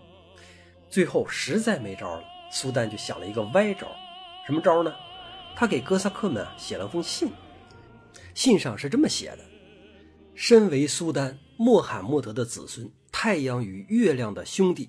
[0.88, 3.86] 最后实在没招了，苏丹就想了一个歪招，
[4.46, 4.94] 什么招呢？
[5.54, 7.30] 他给哥萨克们写了封信，
[8.34, 9.40] 信上是这么写的
[10.34, 14.46] ：“身为苏丹穆罕默德的子孙，太阳与月亮的。
[14.46, 14.88] 兄弟，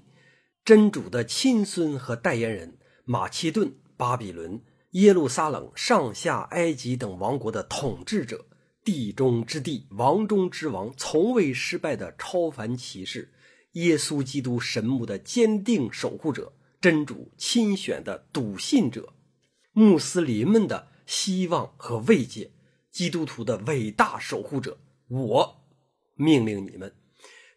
[0.63, 1.25] 真主的。
[1.25, 2.73] 亲孙和代言人。”
[3.11, 8.45] 马其顿、巴比伦、耶路撒冷、上下埃及等王国的统治者，
[8.85, 13.33] 地中之地、王中之王，从未失败的超凡骑士，
[13.73, 19.11] 耶稣基督神母的坚定守护者，真主亲选的笃信者，
[19.73, 22.53] 穆斯林们的希望和慰藉，
[22.91, 24.77] 基督徒的伟大守护者，
[25.09, 25.61] 我
[26.15, 26.95] 命令你们，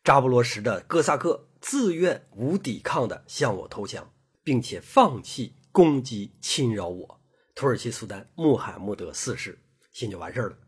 [0.02, 4.10] 扎布罗什的哥萨克，自愿无抵抗的向我投降。
[4.44, 7.20] 并且放弃攻击侵扰我，
[7.54, 9.58] 土耳其苏丹穆罕默德四世，
[9.90, 10.58] 信就完事儿了，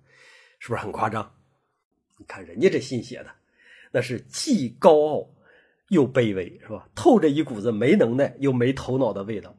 [0.59, 1.35] 是不是很夸张？
[2.19, 3.31] 你看人家这信写的，
[3.93, 5.29] 那是既高傲
[5.91, 6.89] 又卑微，是吧？
[6.95, 9.55] 透着一股子没能耐又没头脑的味道。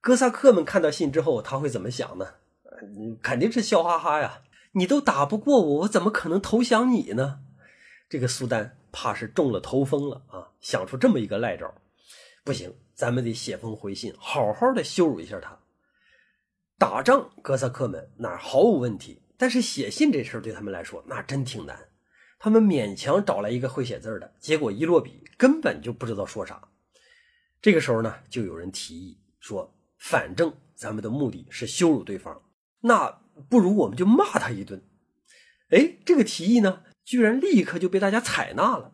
[0.00, 2.34] 哥萨克们看到信之后，他会怎么想呢？
[3.22, 4.42] 肯定是笑哈哈呀！
[4.72, 7.40] 你都打不过我，我怎么可能投降你呢？
[8.08, 10.50] 这个苏丹怕是中了头风了啊！
[10.60, 11.72] 想出这么一个赖招。
[12.44, 15.58] 不行，咱们得写封回信，好好的羞辱一下他。
[16.78, 21.88] 打仗，哥萨克们那毫无问题，但是写信这事儿对他们来说那真挺难。
[22.38, 26.68] 他们勉强找来一个会写字的，结果一落笔，根本就不知道说啥。
[27.62, 32.42] 这个时候呢，就有人提议说：“反正咱们的目的是羞辱对方，
[32.80, 34.82] 那不如我们就骂他一顿。”
[35.70, 38.93] 哎，这个提议呢，居然立刻就被大家采纳了。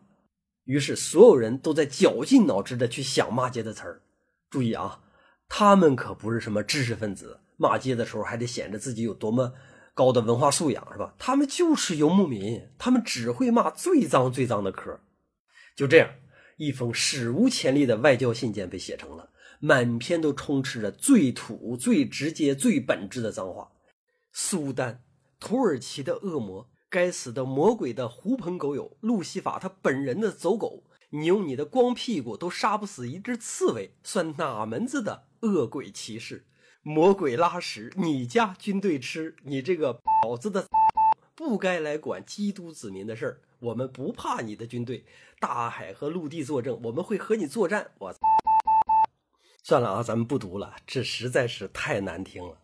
[0.71, 4.01] 于是，所有人都在绞尽脑汁的去想骂街的词儿。
[4.49, 5.01] 注意啊，
[5.49, 9.51] 他们可不是什么知识分子，骂街的时候还得显着自己有多么
[9.93, 11.13] 高的文化素养，是吧？
[11.19, 14.97] 他们就是游牧民，他们只会骂最脏最脏的嗑。
[15.75, 16.09] 就这样，
[16.55, 23.69] 一封史无前例的外交信件被写成了，满篇都充斥着最土、最直接、最本质的脏话。
[24.31, 25.03] 苏丹，
[25.37, 26.70] 土耳其的恶魔。
[26.91, 36.45] 该死的魔鬼的狐朋狗友，路西法他本人的走狗，你用你的光屁股都杀不死一只刺猬，算哪门子的恶鬼骑士？
[36.81, 40.67] 魔鬼拉屎，你家军队吃，你这个婊子的，
[41.33, 43.41] 不该来管基督子民的事儿。
[43.59, 45.05] 我们不怕你的军队，
[45.39, 47.91] 大海和陆地作证，我们会和你作战。
[47.99, 48.13] 我
[49.63, 52.57] 算了啊，咱们不读了，这实在是太难听了。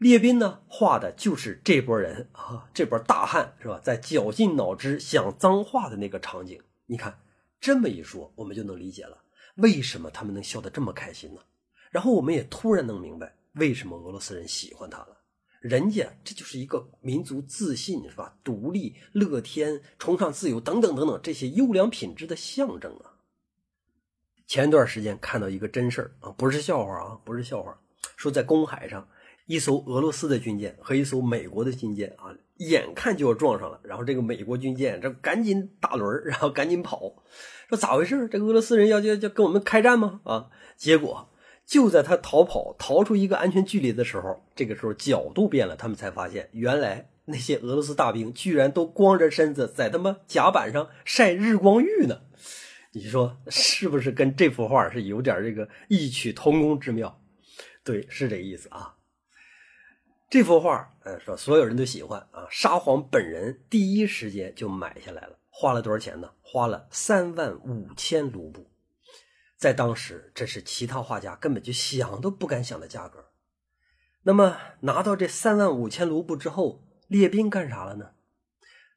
[0.00, 3.78] 列宾呢，画的就是这波人啊，这波大汉是吧？
[3.84, 6.58] 在绞尽脑汁想脏话的那个场景。
[6.86, 7.20] 你看，
[7.60, 9.18] 这么一说，我们就能理解了，
[9.56, 11.42] 为什么他们能笑得这么开心呢？
[11.90, 15.18] 然后我们也突然能明白，为什么俄罗斯人喜欢他了。
[15.60, 18.38] 人家这就是一个民族自信是吧？
[18.42, 23.20] 独立、乐天、崇尚自由等等等等这些优良品质的象征啊。
[24.46, 27.78] 前段时间看到一个真事儿啊，不是笑话啊，不是笑话，
[28.16, 29.06] 说在公海上。
[29.50, 37.00] 一艘俄罗斯的军舰和一艘美国的军舰啊，眼看就要撞上了，然后这个美国军舰这赶紧打轮然后赶紧跑，
[37.68, 38.28] 说咋回事？
[38.28, 40.20] 这俄罗斯人要要要跟我们开战吗？
[40.22, 40.50] 啊！
[40.76, 41.28] 结果
[41.66, 52.20] 就在他逃跑逃出一个安全距离的时候，这个时候角度变了，他们才发现原来那些俄罗斯大兵居然都光着身子在他妈甲板上晒日光浴呢。
[52.92, 57.20] 你说是不是跟这幅画是有点这个异曲同工之妙？
[57.82, 58.94] 对，是这意思啊。
[60.30, 62.46] 这幅画，呃，说所有人都喜欢啊。
[62.48, 66.30] 沙皇本人第一时间就买下来了，花了多少钱呢？
[66.40, 68.70] 花了三万五千卢布，
[69.56, 73.32] 在当时这是其他画家根本就想都不敢想的价格。
[74.22, 78.12] 那么拿到这三万五千卢布之后，列宾干啥了呢？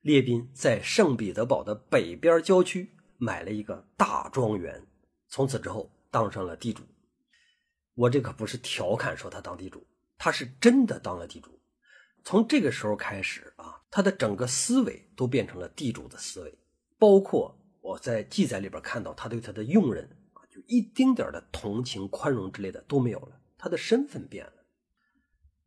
[0.02, 4.86] 列宾在圣彼得堡的北边郊区买了一个大庄园，
[5.28, 6.84] 从此之后当上了地主。
[7.96, 9.84] 我这可不是调侃说他当地主。
[10.24, 11.60] 他是真的当了地主，
[12.24, 16.58] 从这个时候开始啊，他的整个思维都变成了地主的思维，
[16.98, 24.64] 包括我在记载里边看到他对他的佣人啊，就一丁点的同情、宽容之类的都没有了，他的身份变了。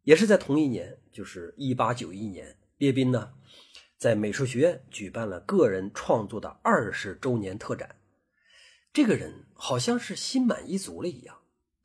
[0.04, 3.34] 也是在同一年，就是一八九一年，列宾呢
[3.98, 7.96] 在美术学院举办了个人创作的二十周年特展，
[8.90, 11.36] 这个人好像是心满意足了一样。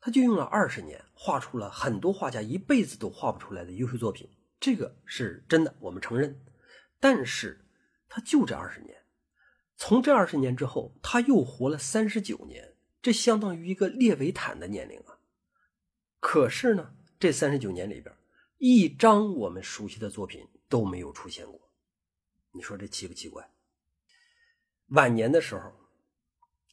[0.04, 6.44] 他就用了二十年，画出了很多画家一辈子都画不出来的优秀作品，这个是真的，我们承认。
[6.98, 7.64] 但是，
[8.08, 9.04] 他就这二十年，
[9.76, 15.20] 从这二十年之后，他又活了三十九年，这相当于一个列维坦的年龄啊。
[16.18, 18.12] 可是呢，这三十九年里边，
[18.58, 21.70] 一张我们熟悉的作品都没有出现过，
[22.50, 23.48] 你说这奇不奇怪？
[24.88, 25.72] 晚年的时候，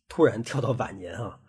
[0.08, 1.40] 突然跳到晚年啊。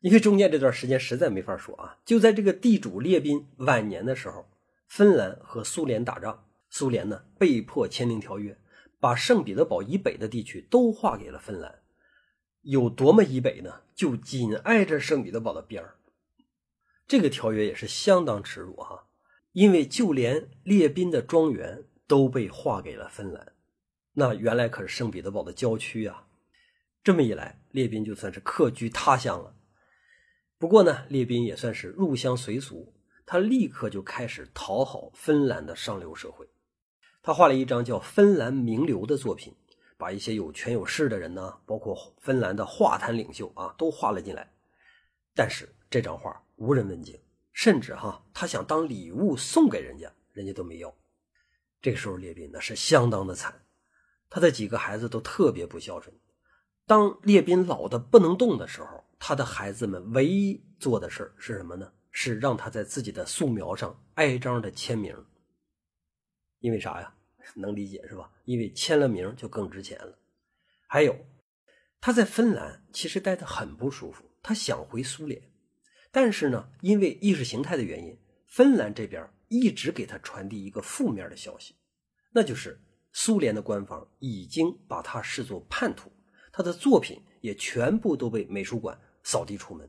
[0.00, 4.48] 因为中间这段时间实在没法说啊，就在这个地主列宾晚年的时候，
[4.86, 8.56] 芬兰和苏联打仗，苏联呢被迫签订条约，
[9.00, 11.80] 把圣彼得堡以北的地区都划给了芬兰。
[12.62, 13.80] 有多么以北呢？
[13.94, 15.96] 就紧挨着圣彼得堡的边儿。
[17.08, 19.06] 这个条约也是相当耻辱哈，
[19.52, 23.52] 因为就连列宾的庄园都被划给了芬兰，
[24.12, 26.28] 那原来可是圣彼得堡的郊区啊。
[27.02, 29.54] 这么一来，列宾就算是客居他乡了。
[30.58, 32.92] 不过呢，列宾也算是入乡随俗，
[33.24, 36.48] 他立刻就开始讨好芬兰的上流社会。
[37.22, 39.54] 他画了一张叫《芬兰名流》的作品，
[39.96, 44.52] 把一些有权有势的人呢，包括芬兰的画坛领袖啊，都画了进来。
[45.32, 47.16] 但是这张画无人问津，
[47.52, 50.92] 甚至哈，他想当礼物送给人家，人家都没要。
[51.80, 53.62] 这个时候，列宾那是相当的惨，
[54.28, 56.12] 他的几个孩子都特别不孝顺。
[56.84, 61.92] 当列宾老的不能动的时候，他的孩子们唯一做的事是什么呢？
[62.10, 65.14] 是让他在自己的素描上挨张的签名。
[66.60, 67.14] 因为啥呀？
[67.54, 68.30] 能理解是吧？
[68.44, 70.18] 因为签了名就更值钱了。
[70.86, 71.16] 还有，
[72.00, 75.40] 他在芬兰其实待得很不舒服，他想回苏联，
[76.10, 81.74] 但是呢，因为意识形态的原因，芬兰这边一直给他传递一个负面的消息，
[82.32, 82.78] 那就是
[83.12, 86.10] 苏联的官方已经把他视作叛徒。
[86.52, 88.98] 他的作品也全部都被美术馆
[89.28, 89.86] 扫地出门，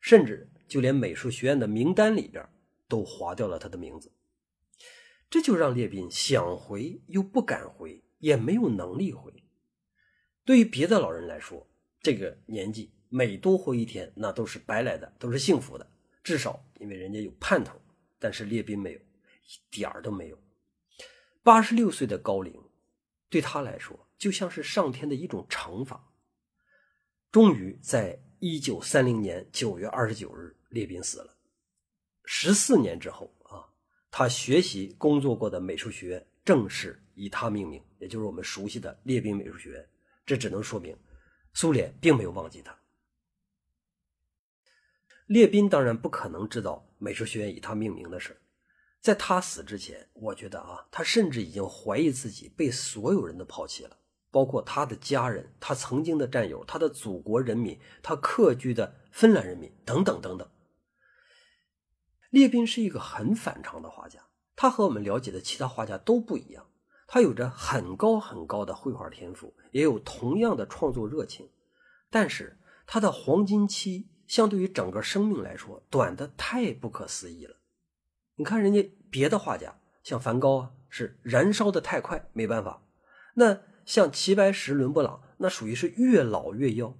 [0.00, 2.44] 甚至就连美术学院的名单里边
[2.88, 4.10] 都划掉了他的名字。
[5.30, 9.32] 这就让列宾想回又不敢回，也没有能力回。
[10.44, 11.64] 对于别的老人来说，
[12.02, 15.88] 这个年纪每多活一天，那都是白来的，都是幸福的。
[16.24, 17.80] 至少因为人家有盼头，
[18.18, 20.38] 但是列宾没有，一点儿都没有。
[21.44, 22.60] 八十六岁的高龄，
[23.28, 26.12] 对他来说就像是上天的一种惩罚。
[27.30, 31.36] 终于在一九三零年九月二十九日，列宾死了。
[32.24, 33.68] 十四年之后啊，
[34.10, 39.86] 他学习工作过的美术学院正式以他命名，也就是我们熟悉的列宾美术学院。
[40.24, 40.96] 这只能说明，
[41.52, 42.74] 苏联并没有忘记他。
[45.26, 48.40] 列宾当然不可能知道美术学院以他命名的事
[49.02, 53.98] 在他死之前，我觉得啊，他甚至已经怀疑自己被所有人都抛弃了。
[54.30, 60.48] 包括他的家人、他曾经的战友、他的祖国人民、他客居的芬兰人民等等等等。
[62.30, 64.20] 列宾是一个很反常的画家，
[64.54, 66.64] 他和我们了解的其他画家都不一样。
[67.08, 71.50] 他有着很高很高的绘画天赋，也有同样的创作热情，
[72.08, 72.56] 但是
[72.86, 77.56] 他的黄金期相对于整个生命来说短的太不可思议了。
[78.36, 82.80] 你看人家别的画家，像梵高啊，是燃烧的太快，没办法。
[83.34, 83.62] 那。
[83.84, 86.96] 像齐白石、伦勃朗，那属于是越老越妖。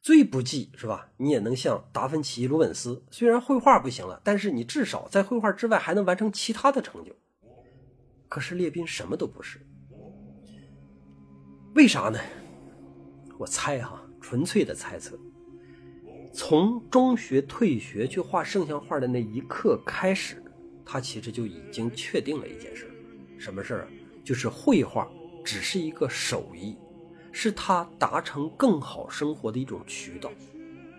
[0.00, 1.10] 最不济是吧？
[1.18, 7.14] 你也能像达芬奇、鲁本斯，虽然绘画不行了，但是你至少在绘画之外还能完成其他的成就。
[8.28, 9.60] 可是列宾什么都不是。
[11.74, 12.18] 为啥呢？
[13.38, 15.18] 我猜哈，纯粹的猜测。
[16.32, 20.42] 从中学退学去画圣像画的那一刻开始，
[20.84, 22.90] 他其实就已经确定了一件事
[23.36, 23.88] 什么事儿？
[24.24, 25.10] 就是绘画
[25.44, 26.76] 只是一个手艺，
[27.32, 30.30] 是他达成更好生活的一种渠道。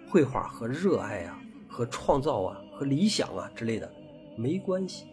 [0.09, 3.91] 绘画和热爱啊、和创造啊、和理想啊之类的
[4.37, 5.05] 没关系。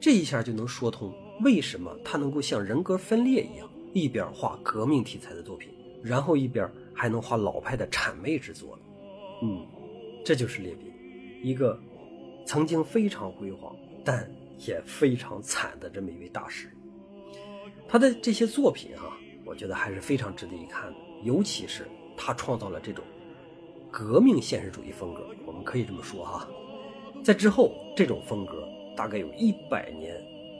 [0.00, 5.70] 这一下就能说通为什么他能够像人格分裂一样，一边画革命题材的作品，
[6.02, 8.78] 然后一边还能画老派的谄媚之作。
[9.42, 9.66] 嗯，
[10.24, 10.92] 这就是列宾，
[11.42, 11.80] 一个
[12.44, 14.30] 曾经非常辉煌，但
[14.66, 16.70] 也非常惨的这么一位大师。
[17.88, 19.16] 他的这些作品啊，
[19.46, 23.02] 我觉得还是非常值得一看的，尤其是他创造了这种
[23.90, 26.46] 革命现实主义风格，我们可以这么说哈。
[27.24, 30.14] 在之后，这种风格大概有一百年，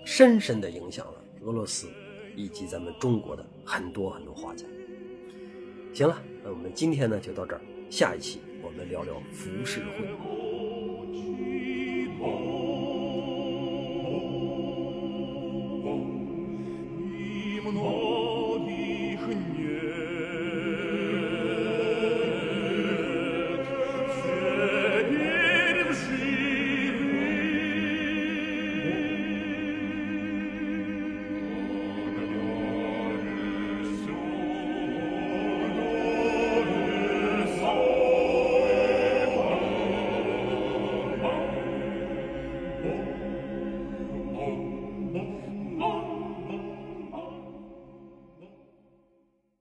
[0.07, 1.87] 深深的影响了俄罗斯
[2.35, 4.65] 以及咱们中国的很多很多画家。
[5.93, 7.61] 行了，那我们今天呢就到这儿，
[7.91, 8.41] 下一期。
[8.61, 10.09] 我们聊聊浮世绘。